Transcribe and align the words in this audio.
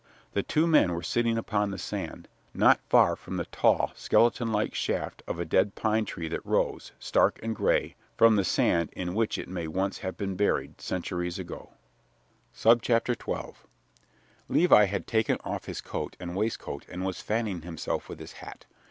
The 0.33 0.41
two 0.41 0.65
men 0.65 0.95
were 0.95 1.03
sitting 1.03 1.37
upon 1.37 1.69
the 1.69 1.77
sand, 1.77 2.27
not 2.55 2.79
far 2.89 3.15
from 3.15 3.37
the 3.37 3.45
tall, 3.45 3.91
skeleton 3.95 4.51
like 4.51 4.73
shaft 4.73 5.21
of 5.27 5.37
a 5.37 5.45
dead 5.45 5.75
pine 5.75 6.05
tree 6.05 6.27
that 6.29 6.43
rose, 6.43 6.91
stark 6.97 7.39
and 7.43 7.55
gray, 7.55 7.95
from 8.17 8.35
the 8.35 8.43
sand 8.43 8.89
in 8.93 9.13
which 9.13 9.37
it 9.37 9.47
may 9.47 9.67
once 9.67 9.99
have 9.99 10.17
been 10.17 10.35
buried, 10.35 10.81
centuries 10.81 11.37
ago. 11.37 11.73
XII 12.55 12.81
Levi 14.49 14.85
had 14.85 15.05
taken 15.05 15.37
off 15.43 15.65
his 15.65 15.81
coat 15.81 16.17
and 16.19 16.35
waistcoat 16.35 16.83
and 16.89 17.05
was 17.05 17.21
fanning 17.21 17.61
himself 17.61 18.09
with 18.09 18.17
his 18.17 18.31
hat. 18.41 18.65